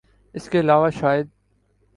اس 0.35 0.49
کے 0.49 0.59
علاوہ 0.59 0.89
شاید 0.89 1.27
آ 1.27 1.31